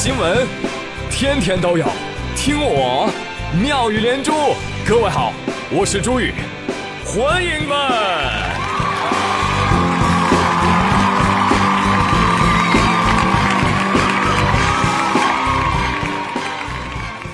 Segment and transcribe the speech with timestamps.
[0.00, 0.46] 新闻，
[1.10, 1.84] 天天都有，
[2.36, 3.12] 听我
[3.60, 4.32] 妙语连珠。
[4.86, 5.32] 各位好，
[5.72, 6.32] 我是朱宇，
[7.04, 7.76] 欢迎们。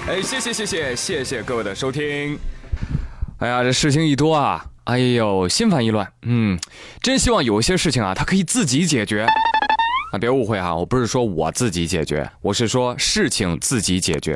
[0.08, 2.38] 哎，谢谢谢谢谢谢各位的收听。
[3.40, 6.10] 哎呀，这事情一多啊，哎呦，心烦意乱。
[6.22, 6.58] 嗯，
[7.02, 9.26] 真希望有些事情啊，它可以自己解决。
[10.14, 14.32] 啊，别误会哈，我不是说我自己解决，我是说事情自己解决。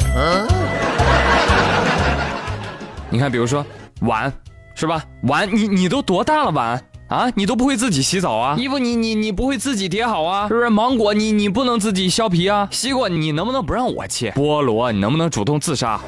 [3.09, 3.65] 你看，比如说
[4.01, 4.33] 碗，
[4.75, 5.01] 是吧？
[5.23, 7.31] 碗，你你都多大了碗啊？
[7.37, 8.57] 你都不会自己洗澡啊？
[8.59, 10.49] 衣服你你你不会自己叠好啊？
[10.49, 10.69] 是不是？
[10.69, 12.67] 芒果你你不能自己削皮啊？
[12.73, 14.33] 西瓜你能不能不让我切？
[14.33, 16.01] 菠萝你能不能主动自杀？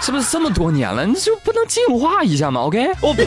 [0.00, 2.90] 是不是这么多年了，你就不能进化一下吗？OK？
[3.02, 3.26] 我呸！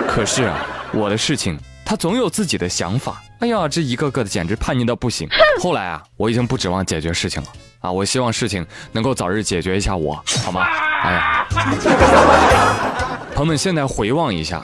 [0.10, 0.58] 可是啊，
[0.92, 1.56] 我的事情。
[1.88, 5.26] 他总有自己的想法，哎呀，这一个个的简直叛逆到不行。
[5.58, 7.48] 后来啊，我已经不指望解决事情了
[7.80, 10.66] 啊，我希望事情能够早日解决一下我，好吗？
[11.02, 11.46] 哎呀，
[13.34, 14.62] 朋友们，现在回望一下，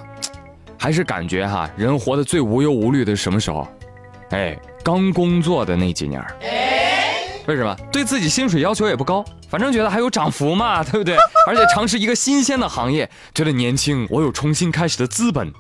[0.79, 3.67] 还是感觉哈，人活得最无忧无虑的是什么时候？
[4.29, 6.23] 哎，刚工作的那几年。
[7.47, 7.75] 为什么？
[7.91, 11.17] 对自己薪水要求也不高，反正觉得还有涨幅嘛，对不对？
[11.49, 15.51] 而且尝试一个新鲜的行业，觉得年轻，我有重新开始的资本。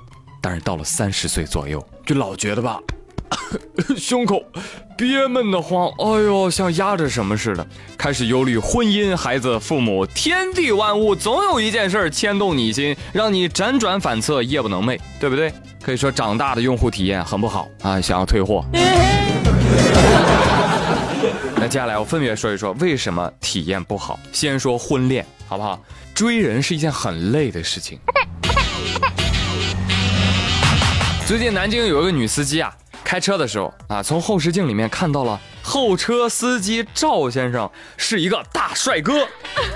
[0.45, 2.78] 但是到了三十岁左右，就老觉得吧，
[3.97, 4.45] 胸口
[4.95, 15.50] 憋闷的慌，哎呦，像压着什么似的，开始忧虑婚姻、孩子、父母，天地万物，总有一件事牵动你心，让你辗转反侧，夜不能寐，对不对？
[15.83, 18.62] 可以说长大的用户体验很不好啊，想要退货。
[21.56, 24.20] 那接下来我分别说一说为什么体验不好。
[24.31, 25.83] 先说婚恋，好不好？
[26.15, 27.98] 追人是一件很累的事情。
[31.27, 32.70] 最近南京有一个女司机啊，
[33.03, 39.26] 开车的时候啊，从后视镜里面看到了后车司机赵先生是一个大帅哥，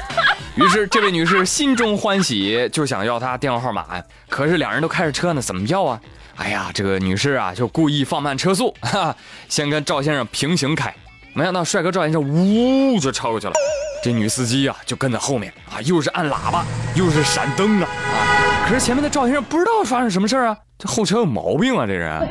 [0.56, 3.86] 于是这位女士心中欢喜，就想要他电话号码。
[4.28, 5.98] 可是两人都开着车呢，怎么要啊？
[6.36, 9.16] 哎呀，这个女士啊，就故意放慢车速，哈，
[9.48, 10.94] 先跟赵先生平行开，
[11.32, 13.54] 没想到帅哥赵先生呜就超过去了，
[14.02, 16.64] 这女司机啊就跟在后面啊，又是按喇叭，
[16.94, 18.66] 又是闪灯啊啊！
[18.66, 20.56] 可是前面的赵先生不知道发生什么事儿啊。
[20.78, 21.84] 这后车有毛病啊！
[21.86, 22.22] 这人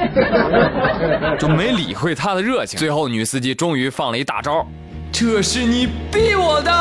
[1.37, 2.79] 就没理会他的热情。
[2.79, 4.65] 最后，女司机终于放了一大招
[5.11, 6.71] ：“这是你逼我的，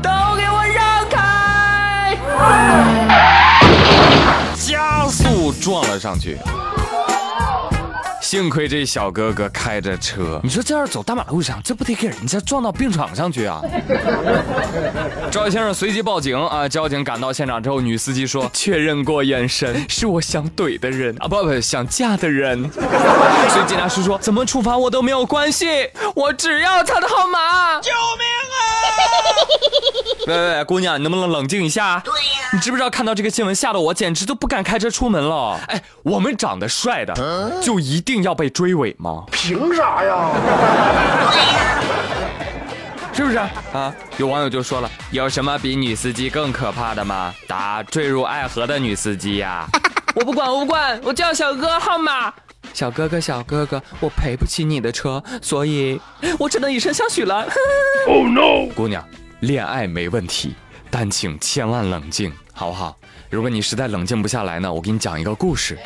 [0.00, 2.16] 都给我让开！”
[4.54, 6.38] 加速撞了上去。
[8.26, 13.62] 幸亏这小哥哥开着车，你说这要是走大马路上，这不得给人家撞到病床上去啊？
[15.30, 16.68] 赵先生随即报警啊！
[16.68, 28.45] 交警赶到现场之后，女司机说：“确认过眼神，是我想怼的人啊，不不，想嫁的人。”所以警察叔说：“怎么处罚我都没有关系，我只要他的号码。”救命啊！
[30.26, 32.00] 喂喂喂，姑娘，你能不能冷静一下？
[32.04, 35.58] 对呀，你知不知道看到这个新闻，吓得我简直都不敢开车出门了。
[35.68, 37.14] 哎，我们长得帅的，
[37.62, 39.24] 就一定要被追尾吗？
[39.30, 40.30] 凭啥呀？
[43.12, 43.38] 是不是
[43.72, 43.94] 啊？
[44.18, 47.32] 有网友就说了，有什么比女司机更可怕的吗？
[47.46, 49.66] 答：坠入爱河的女司机呀！
[50.16, 52.32] 我不管，我不管，我叫小哥号码。
[52.76, 55.98] 小哥哥，小哥哥，我赔不起你的车，所以
[56.38, 57.48] 我只能以身相许了。
[58.06, 58.70] Oh no！
[58.74, 59.02] 姑娘，
[59.40, 60.54] 恋爱没问题，
[60.90, 62.94] 但请千万冷静，好不好？
[63.30, 65.78] 如果你实在冷静不下来呢，我给你讲一个故事。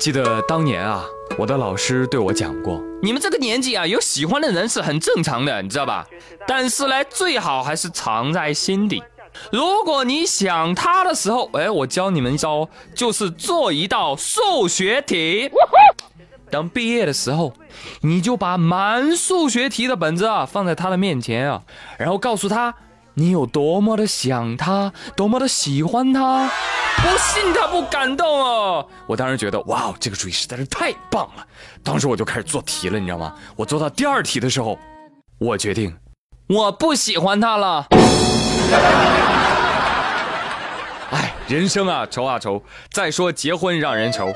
[0.00, 1.04] 记得当年啊，
[1.38, 6.04] 我的老师对我讲过，你们这个年纪啊，有喜欢的人是很正常的，你知道吧？
[6.48, 9.00] 但是呢，最好还是藏在心底。
[9.50, 15.50] 如果你想他的时候，哎，我教你们一招，就是做一道数学题。
[16.50, 17.52] 等毕业的时候，
[18.02, 21.62] 你就把满数学题的本子啊放在他的面前啊，
[21.98, 22.74] 然后告诉他
[23.14, 26.50] 你有多么的想他，多么的喜欢他。
[26.94, 28.86] 不信他不感动哦！
[29.06, 31.44] 我当时觉得，哇，这个主意实在是太棒了。
[31.82, 33.34] 当时我就开始做题了，你知道吗？
[33.56, 34.78] 我做到第二题的时候，
[35.38, 35.96] 我决定
[36.48, 37.86] 我不喜欢他了。
[41.12, 42.62] 哎，人生啊，愁啊愁。
[42.90, 44.32] 再说结婚让人愁。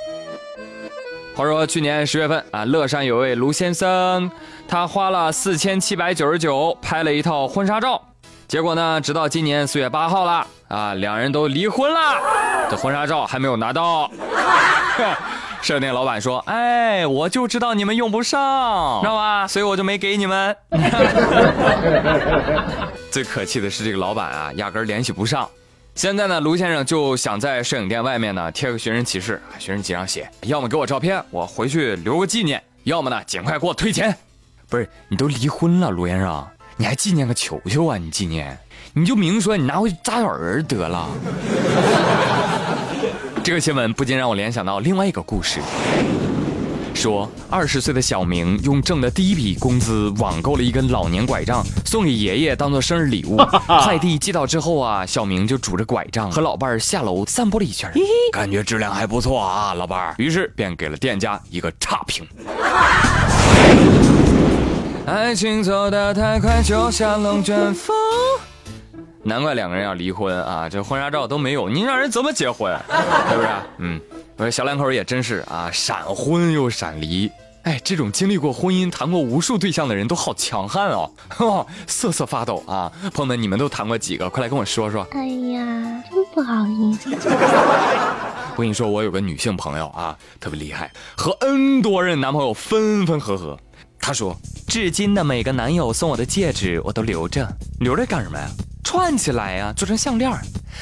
[1.35, 4.31] 话说去年十月份啊，乐山有位卢先生，
[4.67, 8.01] 他花了四千七百九十九拍了一套婚纱照，
[8.49, 12.01] 结果呢，直到今年四月八号了啊，两人都离婚了，
[12.71, 14.11] 这婚纱照还没有拿到。
[15.67, 19.49] 设店老板说：“哎，我就知道你们用不上，知道吧？
[19.49, 20.57] 所以我就没给你们。
[23.11, 25.49] ”最可气的是这个老板啊，压根联系不上。
[25.97, 34.17] 现在呢，卢先生就想在摄影店外面呢贴个寻人启事，寻人启上写：要么给我照片，我回去留个纪念；要么呢尽快给我退钱。
[34.71, 36.47] 不是你都离婚了，卢先生，
[36.77, 37.99] 你还纪念个球球啊？
[37.99, 38.57] 你纪念，
[38.95, 41.09] 你就明说你拿回去扎小人得了。
[43.47, 45.61] 这个新闻不禁让我联想到另外一个故事。
[46.93, 53.37] 说，二十岁的小明用挣的第一笔工资网购了一根老年拐杖，送给爷爷当做生日礼物。
[53.85, 57.89] 快递寄到之后啊，小明就拄着拐杖和老伴儿下楼散步了一圈，
[58.33, 60.13] 感觉质量还不错啊，老伴儿。
[60.19, 62.27] 于是便给了店家一个差评。
[65.07, 67.95] 爱情走得太快，就像龙卷风。
[69.27, 70.69] 难怪两个人要离婚啊！
[70.69, 72.73] 这婚纱照都没有，您让人怎么结婚？
[73.29, 73.49] 是不是？
[73.79, 74.01] 嗯。
[74.37, 77.29] 我小两口也真是啊，闪婚又闪离，
[77.63, 82.93] 哎，这种经历过婚姻、谈过无数对象的人都好强悍哦， 瑟瑟发抖啊！
[83.15, 84.31] 朋友们，你们都谈过几个？
[84.31, 85.05] 快来跟我说说。
[85.11, 87.11] 哎呀，真不好意思。
[88.55, 93.59] 我跟你说，我有个女性朋友啊，特别厉害，和 N 多任男朋友分分合合。
[93.99, 94.37] 她说，
[94.69, 97.49] 至今的每个男友送我的戒指，我都留着，
[97.81, 98.47] 留着干什么呀？
[98.97, 100.33] 串起来呀，做成项链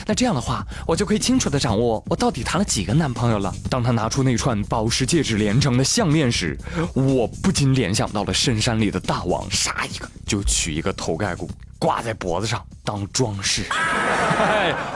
[0.06, 3.52] 那这样的话，我就可以清楚的掌握我到底谈了几个男朋友了。
[3.68, 6.56] 当他拿出那串宝石戒指连成的项链时，
[6.94, 13.64] 我不禁联想到了深山里的大王，杀一个就取一个头盖骨挂在脖子上当装饰。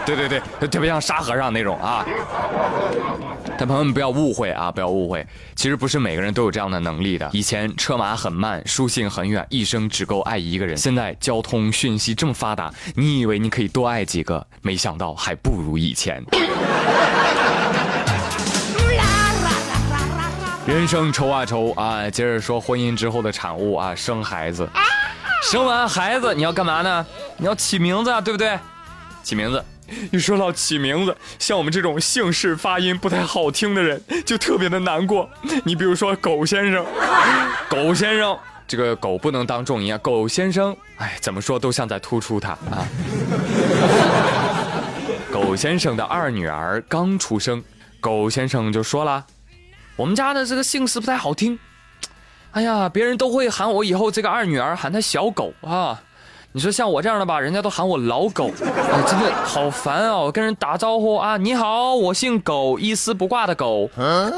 [0.06, 0.28] 对对
[0.60, 2.06] 对，特别像沙和尚那种啊。
[3.60, 5.26] 但朋友们不要误会啊，不要误会，
[5.56, 7.28] 其实不是每个人都有这样的能力的。
[7.32, 10.76] 以前车马很慢，书信很远，一生只够爱一个人。
[10.76, 16.24] 现在交通讯息这么发达，你以为你可以多爱几个，没想到还不如以前。
[20.64, 22.08] 人生愁啊愁啊！
[22.10, 24.68] 接着说婚姻之后的产物啊，生孩子，
[25.42, 27.04] 生完孩子你要干嘛呢？
[27.38, 28.56] 你要起名字啊，对不对？
[29.24, 29.64] 起名字。
[30.12, 35.28] 一说到起名字，像我们这种姓氏发音不太好听的人，就特别的难过。
[35.64, 36.84] 你比如说狗先生，
[37.70, 39.98] 狗先生，这个狗不能当重音啊。
[39.98, 42.86] 狗先生，哎，怎么说都像在突出他啊。
[45.32, 47.62] 狗先生的二女儿刚出生，
[48.00, 49.24] 狗先生就说了
[49.96, 51.58] ：“我们家的这个姓氏不太好听，
[52.52, 56.02] 哎呀，别人都会喊我以后这个二女儿喊她小狗啊。”
[56.52, 60.16] 你说像我这样的吧，人家都喊我老狗，哎，真的好烦啊！
[60.16, 63.88] 我跟人打招呼啊，你好，我姓狗，一丝不挂的狗。
[63.96, 64.32] 嗯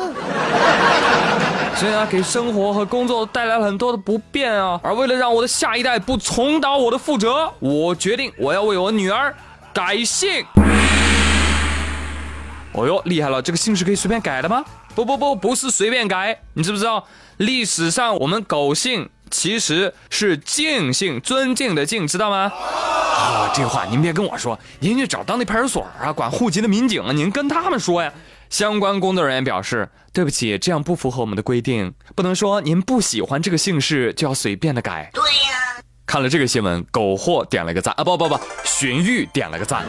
[1.77, 4.79] 所以呢，给生活和工作带来了很多的不便啊。
[4.83, 9.33] 而为了让我的下一代不重蹈我的覆辙，我决定我要为我女儿
[9.73, 10.45] 改姓。
[12.73, 14.65] 哦哟，厉害了，这个姓是可以随便改的吗？
[14.97, 17.07] 不不不，不是随便改，你知不知道？
[17.37, 19.09] 历史上我们狗姓。
[19.31, 22.53] 其实是敬姓，尊敬的敬，知道吗？
[22.53, 28.13] 啊，这话您别跟我说，您去找当地派出所啊，管户籍的民警啊，您跟他们说呀。
[28.49, 35.09] 相关工作人员表示，对不起，这样不符合我们的规定，不能说您不喜欢这个姓氏就要随便的改。
[35.15, 35.81] 对呀。
[36.05, 39.85] 看了这个新闻，狗货点了个赞啊，不不不，荀彧点了个赞。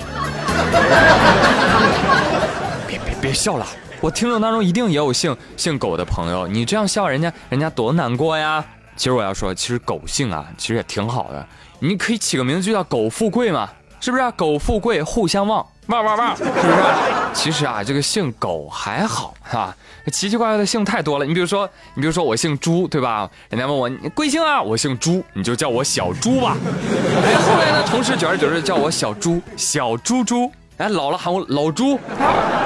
[2.88, 3.66] 别别别笑了，
[4.00, 8.64] 我听众当中一定也有姓姓狗的朋友，你这样笑人家，人家多难过呀。
[9.02, 11.44] 其实我要说，其实狗姓啊，其实也挺好的。
[11.80, 13.68] 你可以起个名字，就叫狗富贵嘛，
[14.00, 14.32] 是不是？
[14.34, 16.68] 狗富贵互相旺，旺旺旺，是不是？
[17.34, 19.76] 其实啊，这个姓狗还好，是吧？
[20.14, 21.26] 奇奇怪怪的姓太多了。
[21.26, 23.28] 你比如说，你比如说我姓朱，对吧？
[23.50, 24.62] 人家问我你贵姓啊？
[24.62, 26.56] 我姓朱，你就叫我小朱吧。
[27.26, 30.52] 哎，后来呢，同事久而久之叫我小朱，小猪猪。
[30.78, 31.98] 哎，老了喊我老朱，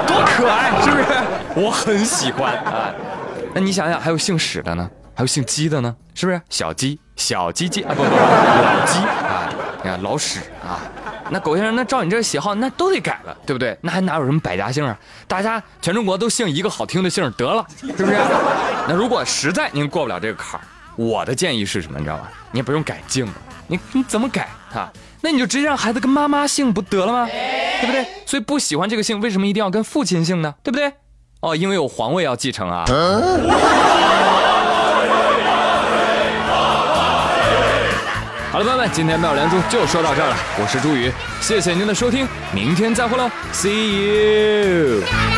[0.06, 1.06] 多可爱，是不是？
[1.64, 2.92] 我很喜欢啊。
[3.54, 4.90] 那你想想，还有姓史的呢？
[5.16, 7.94] 还有姓姬的呢，是不是小鸡、小鸡鸡啊？
[7.96, 9.48] 不不，老鸡啊！
[9.82, 10.82] 你看老史啊，
[11.30, 13.74] 那狗先生，那照你这个喜好，那都得改了，对不对？
[13.80, 14.94] 那还哪有什么百家姓啊？
[15.26, 18.18] 大家全中国都姓一个好听的姓得了，是不是？
[18.86, 20.64] 那如果实在您过不了这个坎儿，
[20.96, 21.98] 我的建议是什么？
[21.98, 22.24] 你知道吗？
[22.50, 23.26] 你也不用改姓，
[23.68, 24.92] 你你怎么改啊？
[25.22, 27.26] 那你就直接让孩子跟妈妈姓不得了吗？
[27.26, 28.06] 对不对？
[28.26, 30.54] 所以不喜欢这个姓，为什么一定要跟父亲姓呢？
[30.62, 30.92] 对不对？
[31.40, 32.84] 哦，因为有皇位要继承啊。
[38.56, 40.36] 好了，朋友们，今天妙连珠就说到这儿了。
[40.58, 45.35] 我是朱宇，谢谢您的收听，明天再会喽，See you。